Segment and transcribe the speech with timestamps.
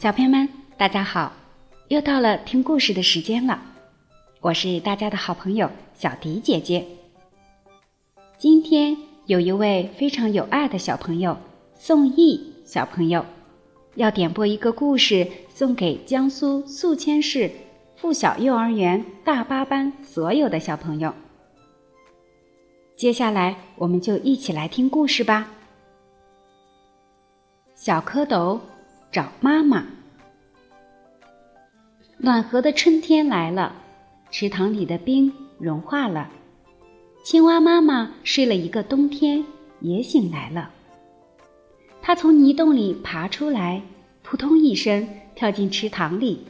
[0.00, 0.48] 小朋友们，
[0.78, 1.30] 大家好！
[1.88, 3.60] 又到了听故事的时间了，
[4.40, 6.86] 我是大家的好朋友小迪姐姐。
[8.38, 11.36] 今天有一位非常有爱的小朋友
[11.74, 13.22] 宋毅小朋友，
[13.96, 17.50] 要点播一个故事送给江苏宿迁市
[17.94, 21.12] 附小幼儿园大八班所有的小朋友。
[22.96, 25.50] 接下来，我们就一起来听故事吧。
[27.74, 28.58] 小蝌蚪。
[29.12, 29.86] 找妈妈。
[32.18, 33.74] 暖和的春天来了，
[34.30, 36.30] 池塘里的冰融化了，
[37.24, 39.44] 青蛙妈妈睡了一个冬天，
[39.80, 40.70] 也醒来了。
[42.00, 43.82] 它从泥洞里爬出来，
[44.22, 46.46] 扑通一声跳进池塘里，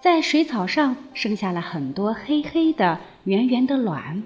[0.00, 4.22] 在水草上生下了很多黑黑的、圆圆的卵。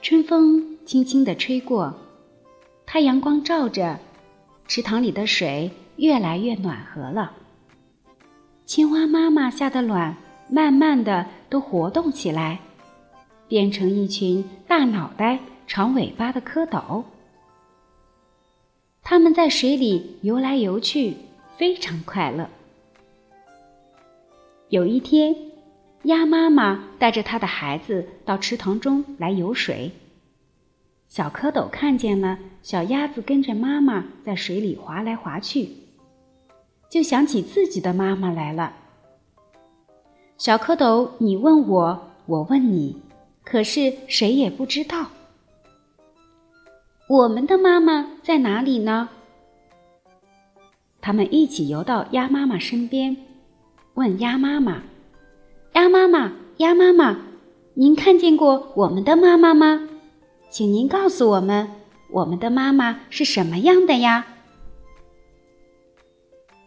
[0.00, 1.92] 春风轻轻地吹过。
[2.86, 3.98] 太阳光照着，
[4.68, 7.32] 池塘里的水越来越暖和了。
[8.64, 10.16] 青蛙妈妈下的卵
[10.48, 12.60] 慢慢的都活动起来，
[13.48, 17.02] 变成一群大脑袋、长尾巴的蝌蚪。
[19.02, 21.16] 它们在水里游来游去，
[21.56, 22.48] 非常快乐。
[24.68, 25.34] 有一天，
[26.04, 29.90] 鸭妈妈带着它的孩子到池塘中来游水。
[31.16, 35.66] 小蝌蚪看见了小鸭子跟着妈妈在水里划来划去，
[36.90, 38.74] 就想起自己的妈妈来了。
[40.36, 43.00] 小蝌蚪，你问我，我问你，
[43.42, 45.06] 可是谁也不知道
[47.08, 49.08] 我们的妈妈在哪里呢？
[51.00, 53.16] 他们一起游到鸭妈妈身边，
[53.94, 54.82] 问鸭妈妈
[55.72, 57.16] ：“鸭妈妈，鸭妈妈，
[57.72, 59.88] 您看见过我们的妈妈吗？”
[60.48, 61.68] 请您告诉我们，
[62.10, 64.26] 我们的妈妈是什么样的呀？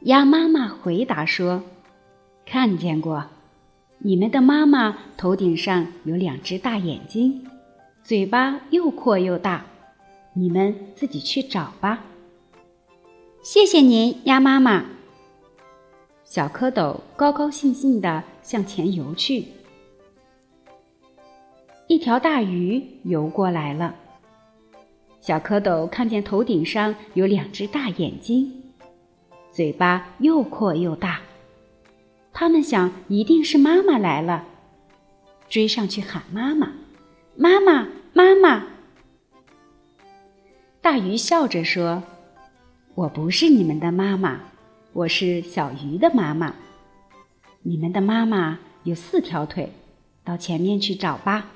[0.02, 1.64] 鸭妈妈回答说
[2.46, 3.26] ：“看见过，
[3.98, 7.46] 你们的妈妈头顶上有两只大眼睛，
[8.03, 9.66] 嘴巴又阔又大，
[10.34, 12.06] 你们自己去找吧。”
[13.42, 14.86] 谢谢您，鸭妈妈。
[16.24, 19.48] 小蝌蚪高高兴兴地向前游去。
[22.00, 23.94] 一条大鱼游过来了。
[25.20, 28.72] 小蝌蚪看见头顶上有两只大眼睛，
[29.52, 31.20] 嘴巴又阔又大，
[32.32, 34.46] 他们想一定是妈妈来了，
[35.50, 36.72] 追上去喊妈妈
[37.36, 38.66] ：“妈妈，妈妈！”
[40.80, 42.02] 大鱼笑着说
[42.96, 44.40] ：“我不是你们的妈妈，
[44.94, 46.56] 我是小鱼的妈妈。
[47.62, 49.74] 你们的妈妈有四条腿，
[50.24, 51.52] 到前面去找吧。”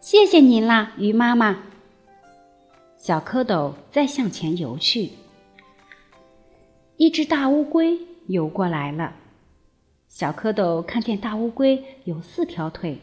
[0.00, 1.58] 谢谢您啦，鱼妈妈。
[2.96, 5.10] 小蝌蚪再向前游去。
[6.96, 7.98] 一只大乌龟
[8.28, 9.14] 游过来了。
[10.08, 13.00] 小蝌蚪看见大乌龟有四条腿，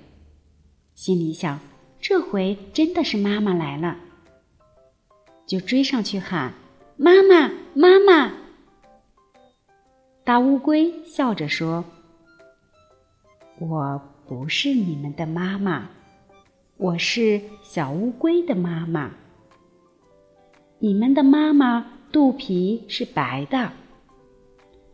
[0.93, 1.59] 心里想：
[1.99, 3.97] 这回真的是妈妈来了，
[5.45, 6.53] 就追上去喊
[6.95, 8.31] ：“妈妈，妈妈！”
[10.23, 11.83] 大乌龟笑着说
[13.59, 15.89] ：“我不是你们的妈妈。”
[16.77, 19.09] 我是小乌龟的妈妈。
[20.77, 23.71] 你们的妈妈肚皮是白的，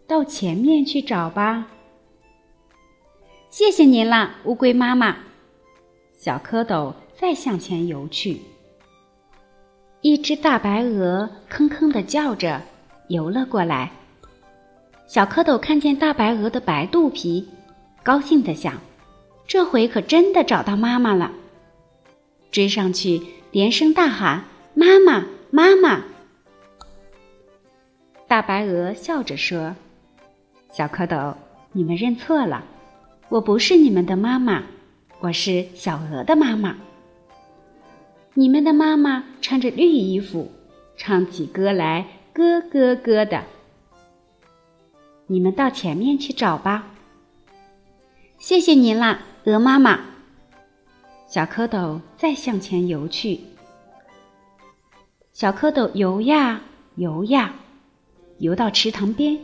[0.05, 1.67] 到前面去找吧。
[3.49, 5.17] 谢谢您了，乌龟妈妈。
[6.13, 8.39] 小蝌蚪再向前游去。
[10.01, 12.61] 一只大白鹅吭吭的叫着
[13.07, 13.91] 游了过来。
[15.07, 17.49] 小蝌蚪看见大白鹅的白肚皮，
[18.03, 18.79] 高兴的想：
[19.47, 21.31] 这回可真的找到妈妈了。
[22.51, 24.43] 追上去，连声大喊
[24.75, 26.03] ：“妈妈，妈妈！”
[28.27, 29.75] 大白鹅笑着说
[30.71, 31.35] ：“小蝌蚪，
[31.71, 32.63] 你们认错了，
[33.29, 34.63] 我不是你们的妈妈，
[35.21, 36.75] 我是小鹅的妈妈。
[38.33, 40.51] 你们的妈妈穿着绿衣服，
[40.97, 43.43] 唱起歌来咯咯咯的。
[45.27, 46.87] 你们到前面去找吧。
[48.37, 50.01] 谢谢您啦，鹅妈妈。”
[51.31, 53.39] 小蝌蚪再向前游去。
[55.31, 56.61] 小蝌蚪游呀
[56.95, 57.55] 游呀，
[58.39, 59.39] 游到池塘边，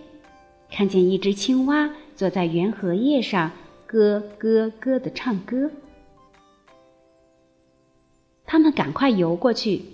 [0.69, 3.50] 看见一只青蛙坐在圆荷叶上，
[3.88, 5.72] 咯咯咯的唱歌。
[8.45, 9.86] 他们赶快游过去，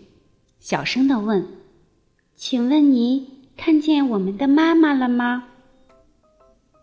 [0.59, 1.47] 小声的问
[2.33, 5.47] ：“请问你看见我们的妈妈了吗？”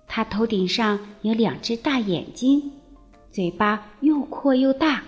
[0.06, 2.70] 她头顶上有两只大眼睛。
[3.32, 5.04] 嘴巴又阔又大，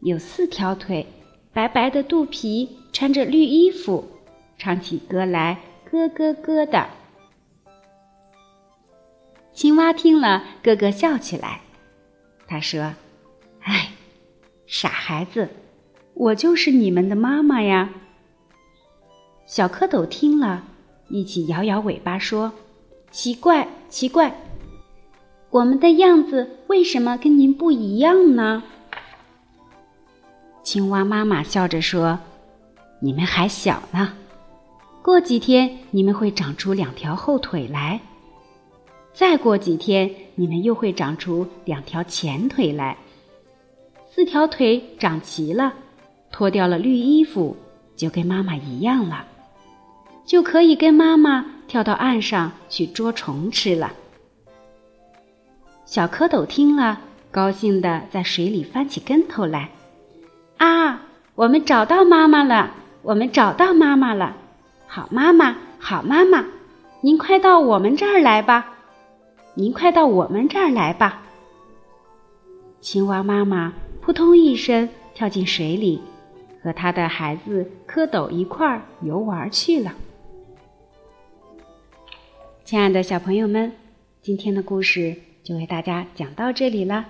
[0.00, 1.06] 有四条腿，
[1.50, 4.04] 白白的肚皮，穿着绿衣服，
[4.58, 5.58] 唱起歌来
[5.90, 6.86] 咯咯咯的。
[9.54, 11.62] 青蛙听了，咯咯笑起来。
[12.46, 12.94] 他说
[13.64, 13.92] ：“哎，
[14.66, 15.48] 傻孩子，
[16.12, 17.94] 我就是你们的妈妈呀。”
[19.46, 20.64] 小蝌蚪听了，
[21.08, 22.52] 一起摇摇尾巴说
[23.10, 24.34] ：“奇怪，奇怪，
[25.52, 28.64] 我们的样子为什么跟您不一样呢？”
[30.64, 32.18] 青蛙妈妈笑着说
[33.00, 34.14] ：“你们还小呢，
[35.02, 38.00] 过几天你们会长出两条后腿来。”
[39.12, 42.96] 再过几天，你们又会长出两条前腿来，
[44.10, 45.74] 四条腿长齐了，
[46.30, 47.54] 脱掉了绿衣服，
[47.94, 49.26] 就跟妈妈一样了，
[50.24, 53.92] 就可以跟妈妈跳到岸上去捉虫吃了。
[55.92, 59.68] 小蝌蚪听了，高兴的在水里翻起跟头来。
[60.56, 61.02] 啊，
[61.34, 62.70] 我们找到妈妈了！
[63.02, 64.34] 我们找到妈妈了！
[64.86, 66.46] 好妈妈，好妈妈，
[67.02, 68.72] 您快到我们这儿来吧！
[69.52, 71.20] 您快到我们这儿来吧！
[72.80, 76.00] 青蛙妈妈扑通一声跳进水里，
[76.62, 79.92] 和他的孩子蝌蚪一块儿游玩去了。
[82.64, 83.70] 亲爱的小朋友们，
[84.22, 87.06] 今天的故事就为大家讲到这里了。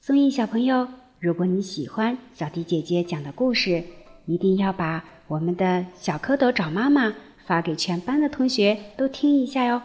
[0.00, 0.88] 松义小朋友，
[1.18, 3.82] 如果你喜欢小迪姐姐讲的故事，
[4.26, 7.14] 一定要把我们的小蝌蚪找妈妈
[7.46, 9.80] 发给全班的同学都听一下哟。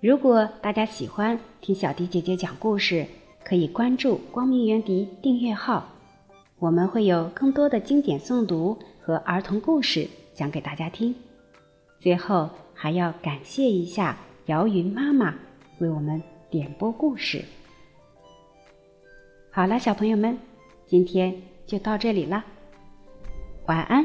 [0.00, 3.06] 如果大家喜欢听小迪姐姐讲故事，
[3.44, 5.88] 可以关注“光明园迪”订阅号，
[6.58, 11.14] 我们会有更多的经典诵读和儿童故事讲给大家听。
[12.00, 14.16] 最后还要感谢一下
[14.46, 15.32] 姚云妈妈
[15.78, 16.20] 为我们
[16.52, 17.42] 点播故事。
[19.50, 20.38] 好了，小朋友们，
[20.86, 21.34] 今天
[21.66, 22.44] 就到这里了，
[23.64, 24.04] 晚安。